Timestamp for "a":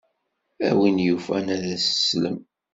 0.67-0.69